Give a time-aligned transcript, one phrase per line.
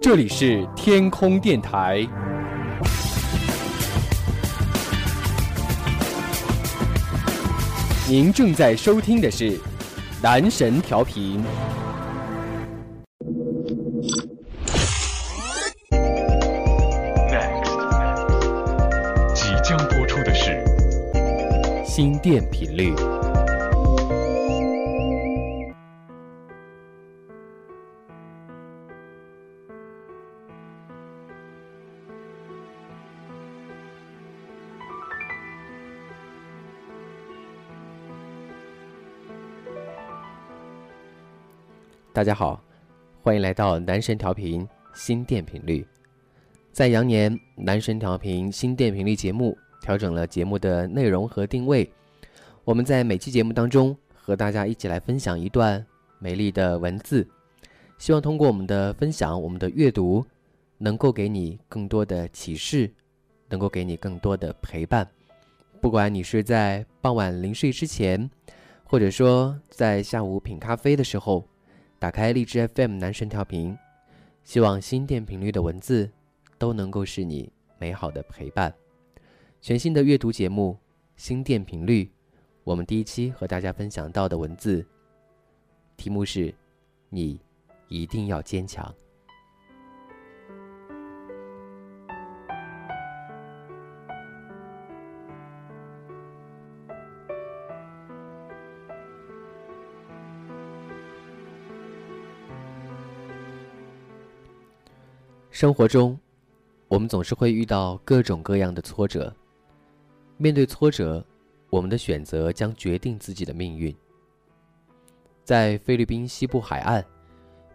[0.00, 2.06] 这里是天空电台，
[8.08, 9.58] 您正在收听的是
[10.22, 11.42] 男神调频。
[17.30, 17.74] Next，
[19.34, 20.62] 即将播出的是
[21.84, 22.94] 心电频率。
[42.14, 42.62] 大家好，
[43.24, 44.64] 欢迎来到男神调频
[44.94, 45.84] 心电频率。
[46.70, 51.92] 在羊年，男神调频心电频率节目调整了节目的内容和定位。
[52.62, 55.84] 我们在每期节目当中和大家一起来分享一段
[56.20, 57.26] 美丽的文字，
[57.98, 60.24] 希望通过我们的分享，我们的阅读，
[60.78, 62.88] 能够给你更多的启示，
[63.48, 65.04] 能够给你更多的陪伴。
[65.80, 68.30] 不管你是在傍晚临睡之前，
[68.84, 71.44] 或者说在下午品咖啡的时候。
[72.04, 73.74] 打开荔枝 FM 男神调频，
[74.42, 76.10] 希望心电频率的文字
[76.58, 78.74] 都能够是你美好的陪伴。
[79.62, 80.76] 全新的阅读节目
[81.16, 82.04] 《心电频率》，
[82.62, 84.86] 我们第一期和大家分享到的文字
[85.96, 86.54] 题目是：
[87.08, 87.40] 你
[87.88, 88.94] 一定要坚强。
[105.64, 106.20] 生活中，
[106.88, 109.34] 我们总是会遇到各种各样的挫折。
[110.36, 111.24] 面对挫折，
[111.70, 113.96] 我们的选择将决定自己的命运。
[115.42, 117.02] 在菲律宾西部海岸，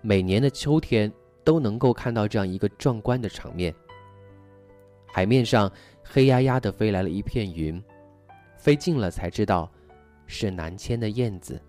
[0.00, 1.12] 每年的秋天
[1.44, 3.74] 都能够看到这样一个壮观的场面：
[5.04, 5.70] 海面上
[6.02, 7.84] 黑压压的飞来了一片云，
[8.56, 9.70] 飞近了才知道
[10.26, 11.60] 是南迁的燕子。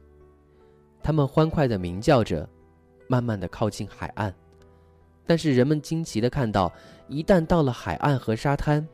[1.04, 2.50] 它们欢快地鸣叫着，
[3.10, 4.34] 慢慢地靠近海岸。
[5.26, 6.72] 但是人们惊奇地看到，
[7.08, 8.88] 一旦到了海岸和沙滩，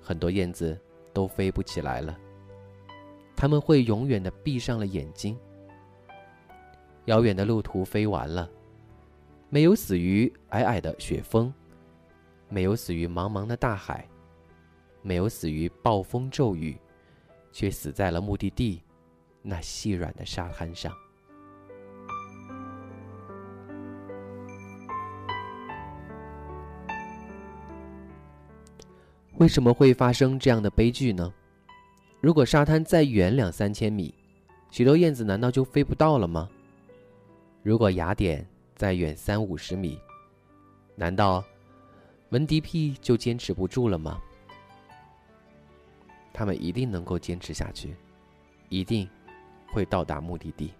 [0.00, 0.78] 很多燕子
[1.12, 2.18] 都飞不起来了。
[3.36, 5.38] 他们会永远地闭上了眼睛。
[7.06, 8.50] 遥远的路途飞完了，
[9.48, 11.52] 没有死于皑皑的雪峰，
[12.48, 14.08] 没有死于茫茫的大海，
[15.02, 16.76] 没有死于暴风骤雨，
[17.52, 18.82] 却死在了目的地
[19.42, 20.92] 那细软的沙滩上。
[29.38, 31.32] 为什么会发生这样的悲剧呢？
[32.20, 34.14] 如果沙滩再远两三千米，
[34.70, 36.48] 许多燕子难道就飞不到了吗？
[37.62, 38.46] 如果雅典
[38.76, 39.98] 再远三五十米，
[40.94, 41.44] 难道
[42.30, 44.22] 文迪屁就坚持不住了吗？
[46.32, 47.96] 他们一定能够坚持下去，
[48.68, 49.08] 一定
[49.72, 50.72] 会到达目的地。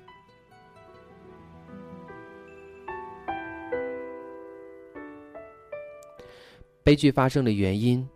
[6.84, 8.08] 悲剧发生的原因。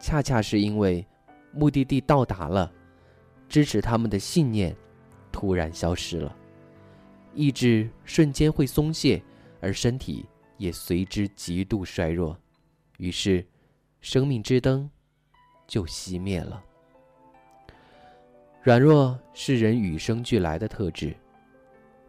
[0.00, 1.06] 恰恰是因为
[1.52, 2.72] 目的地到达了，
[3.48, 4.74] 支持他们的信念
[5.30, 6.34] 突然消失了，
[7.34, 9.22] 意志瞬间会松懈，
[9.60, 10.24] 而身体
[10.56, 12.36] 也随之极度衰弱，
[12.96, 13.46] 于是
[14.00, 14.90] 生命之灯
[15.66, 16.64] 就熄灭了。
[18.62, 21.14] 软弱是人与生俱来的特质，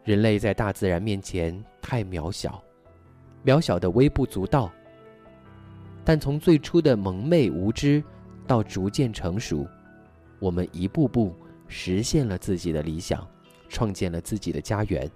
[0.03, 2.63] 人类在大自然面前太渺小，
[3.45, 4.71] 渺小的微不足道。
[6.03, 8.03] 但从最初的蒙昧无知，
[8.47, 9.67] 到逐渐成熟，
[10.39, 11.35] 我们一步步
[11.67, 13.25] 实现了自己的理想，
[13.69, 15.09] 创建了自己的家园。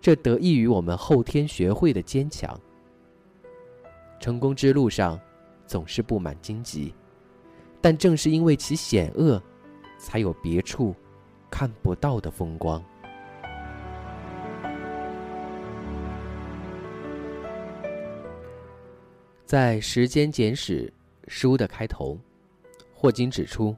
[0.00, 2.58] 这得益于我们后天学会的坚强。
[4.18, 5.18] 成功之路上，
[5.66, 6.94] 总是布满荆棘，
[7.80, 9.42] 但正是因为其险恶，
[9.98, 10.94] 才有别处
[11.50, 12.82] 看不到的风光。
[19.50, 20.86] 在《时间简史》
[21.26, 22.16] 书的开头，
[22.94, 23.74] 霍金指出，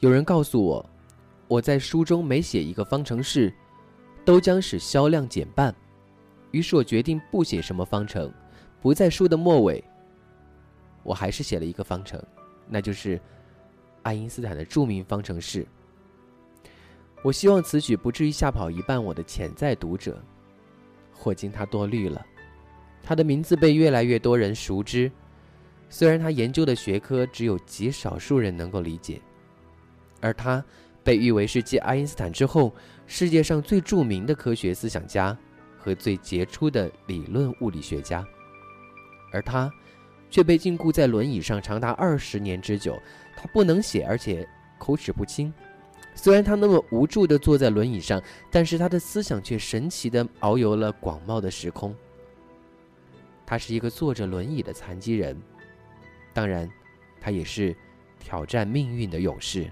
[0.00, 0.90] 有人告诉我，
[1.48, 3.50] 我在书中每写一个方程式，
[4.26, 5.74] 都将使销量减半。
[6.50, 8.30] 于是我决定不写什么方程，
[8.82, 9.82] 不在书的末尾。
[11.02, 12.22] 我还是写了一个方程，
[12.68, 13.18] 那就是
[14.02, 15.66] 爱因斯坦的著名方程式。
[17.22, 20.22] 我希望此举不至于吓跑一半我的潜在读者。
[21.10, 22.22] 霍金他多虑了。
[23.04, 25.12] 他的名字被越来越多人熟知，
[25.90, 29.20] 虽然他研究的学科只有极少数人能够理解，
[30.20, 30.64] 而他
[31.02, 32.74] 被誉为是继爱因斯坦之后
[33.06, 35.36] 世界上最著名的科学思想家
[35.78, 38.26] 和最杰出的理论物理学家。
[39.30, 39.70] 而他
[40.30, 42.98] 却被禁锢在轮椅上长达二十年之久。
[43.36, 44.48] 他不能写，而且
[44.78, 45.52] 口齿不清。
[46.14, 51.94] 虽然他那么无助地坐在轮椅上，但是他的思想却神奇地遨游了广袤的时空。
[53.46, 55.36] 他是一个坐着轮椅的残疾人，
[56.32, 56.68] 当然，
[57.20, 57.76] 他也是
[58.18, 59.70] 挑战命运的勇士。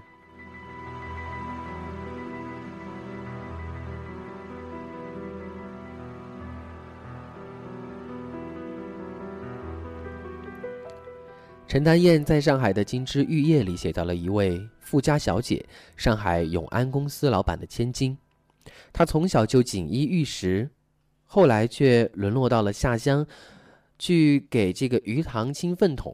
[11.67, 15.65] 陈丹燕在上海的金枝玉叶里写到了一位富家小姐，
[15.97, 18.15] 上海永安公司老板的千金。
[18.93, 20.69] 她从小就锦衣玉食，
[21.25, 23.25] 后来却沦落到了下乡，
[24.03, 26.13] 去给这个鱼塘清粪桶。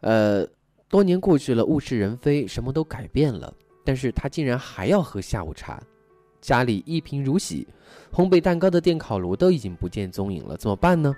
[0.00, 0.44] 呃，
[0.88, 3.54] 多年过去了，物是人非，什么都改变了，
[3.84, 5.80] 但是他竟然还要喝下午茶。
[6.40, 7.68] 家里一贫如洗，
[8.12, 11.14] 烘焙蛋糕的电烤炉都已经不见踪影了，怎么办呢？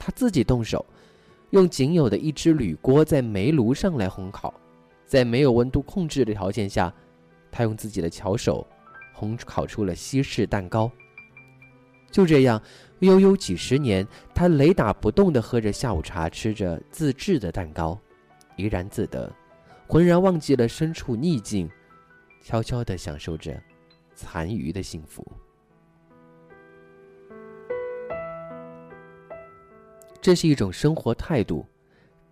[0.00, 0.84] 他自己动手。
[1.50, 4.52] 用仅有的一只铝锅在煤炉上来烘烤，
[5.04, 6.92] 在没有温度控制的条件下，
[7.52, 8.66] 他用自己的巧手
[9.16, 10.90] 烘烤出了西式蛋糕。
[12.10, 12.60] 就这样，
[13.00, 17.98] 悠悠几十年，他雷打不动地喝着下午茶，吃着自制的蛋糕，
[18.56, 19.30] 怡然自得，
[19.86, 21.70] 浑然忘记了身处逆境，
[22.42, 23.62] 悄悄地享受着
[24.14, 25.26] 残余的幸福。
[30.22, 31.64] 这是一种生活态度，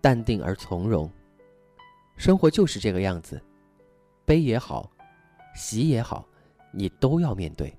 [0.01, 1.09] 淡定而从容。
[2.17, 3.41] 生活就是这个样子，
[4.25, 4.91] 悲也好，
[5.55, 6.27] 喜也好，
[6.73, 7.71] 你都要面对。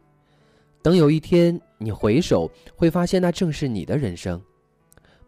[0.86, 4.40] 等有一天你回首，会发现那正是你的人生。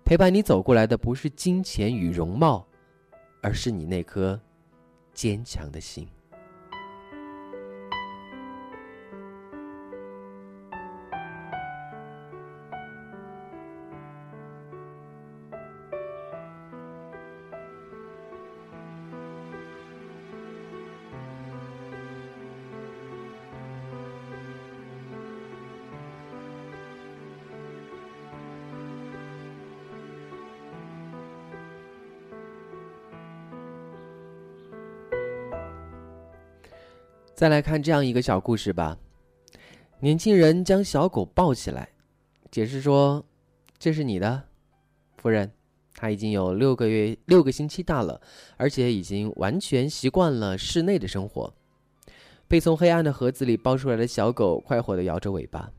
[0.05, 2.65] 陪伴你走过来的不是金钱与容貌，
[3.43, 4.41] 而是你那颗
[5.13, 6.07] 坚强的心。
[37.39, 38.99] 再来看这样一个小故事吧。
[40.01, 41.89] 年轻人将小狗抱起来，
[42.51, 43.25] 解释说
[43.79, 44.43] ：“这是你的，
[45.19, 45.49] 夫人。
[45.95, 48.21] 它已经有六个月、六个星期大了，
[48.57, 51.55] 而且已经完全习惯了室内的生活。”
[52.49, 55.71] 被从黑暗的盒子里抱出来的小狗快活地摇着尾巴。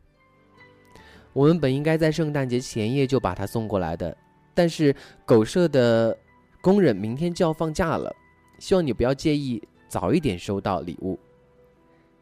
[1.34, 4.16] 我们本应该在圣诞节前夜就把它送过来的，
[4.54, 4.96] 但是
[5.26, 6.18] 狗舍的
[6.62, 8.16] 工人明天就要放假了，
[8.60, 11.20] 希望你不要介意早一点收到礼物。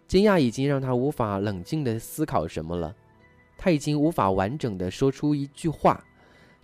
[0.08, 2.96] 惊讶已经让他无法冷静地思考什么了，
[3.58, 6.04] 他已经无法完整地说出一句话，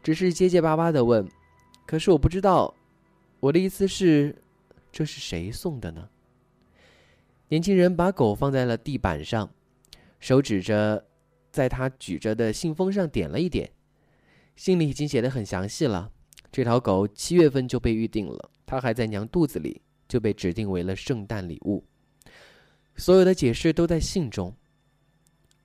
[0.02, 1.28] 只是结结巴巴地问
[1.86, 2.74] ：“可是我不知道，
[3.42, 4.42] 我的意思是，
[4.92, 6.10] 这是谁送的呢？”
[7.50, 9.50] 年轻人把狗放在了地板上，
[10.20, 11.06] 手指着
[11.52, 13.70] 在他举着的信封上点了一点，
[14.56, 16.12] 信里已经写得很详细了。
[16.52, 21.84] 这条狗七月份就被预定了，它还在娘肚子里就被指定为了圣诞礼物。
[23.04, 24.56] 所有的解释都在信中，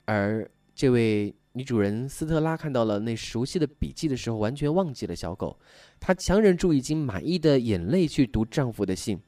[0.07, 5.57] 而这位女主人斯特拉看到了那熟悉的笔记的时候，完全忘记了小狗。
[6.01, 9.21] 她强忍住已经满意的眼泪去读丈夫的信。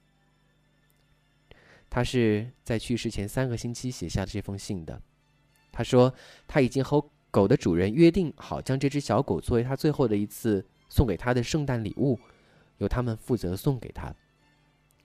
[1.88, 5.00] 她是在去世前三个星期写下这封信的。
[5.70, 6.12] 她说，
[6.48, 12.18] 她已经和狗的主人约定好，将这只小狗作为她最后的一次送给她的圣诞礼物，
[12.78, 14.12] 由他们负责送给她。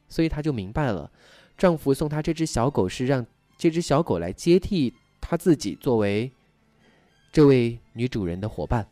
[0.09, 1.11] 所以她就明白了。
[1.57, 3.25] 丈夫送她这只小狗，是让
[3.57, 6.31] 这只小狗来接替她自己，作为
[7.31, 8.87] 这位女主人的伙伴。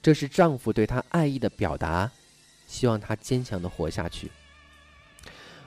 [0.00, 2.10] 这是丈夫对她爱意的表达，
[2.66, 4.30] 希望她坚强的活下去。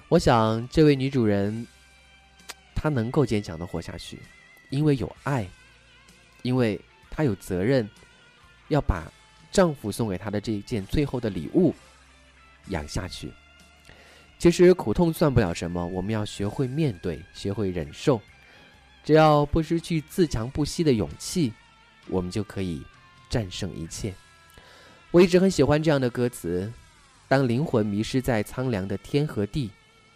[0.07, 1.67] 我想，这位女主人
[2.75, 4.19] 她能够坚强的活下去，
[4.69, 5.47] 因为有爱，
[6.43, 7.89] 因为她有责任
[8.67, 9.11] 要把
[9.51, 11.73] 丈夫送给她的这一件最后的礼物
[12.67, 13.31] 养下去。
[14.41, 18.19] 其实苦痛算不了什么，我们要学会面对，学会忍受。
[19.03, 21.53] 只要不失去自强不息的勇气，
[22.07, 22.81] 我们就可以
[23.29, 24.11] 战胜一切。
[25.11, 26.73] 我一直很喜欢这样的歌词：
[27.27, 29.69] 当灵魂迷失在苍凉的天和地，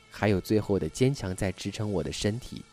[0.10, 2.64] 还有最后的坚强在支撑我的身体；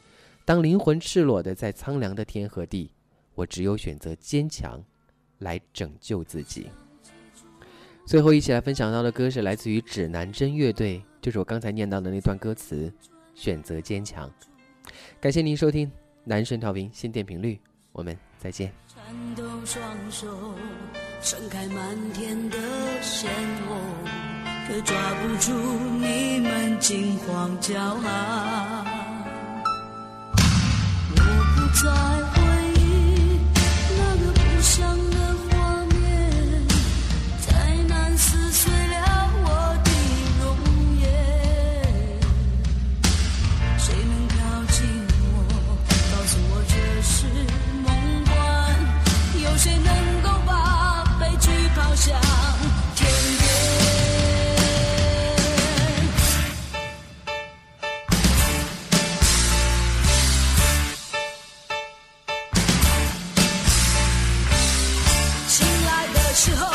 [0.46, 2.90] 当灵魂赤裸的在苍凉的天和地，
[3.34, 4.82] 我只有选择坚强，
[5.40, 6.70] 来拯救自己。
[8.06, 11.02] 最后，一起来分享到的歌是来自于指南针乐队。
[11.22, 12.92] 就是我刚才念到的那段歌词
[13.34, 14.30] 选择坚强。
[15.18, 15.90] 感谢您收听
[16.24, 17.58] 男神调频新电频率
[17.92, 18.70] 我们再见。
[18.86, 19.02] 颤
[19.34, 20.26] 抖双手
[21.22, 22.58] 盛开满天的
[23.00, 23.30] 鲜
[24.84, 25.52] 抓不住
[25.98, 28.84] 你们惊慌骄傲
[31.10, 31.22] 我
[31.54, 31.90] 不在
[32.32, 32.41] 乎
[66.44, 66.71] 之后。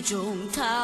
[0.00, 0.79] 中他。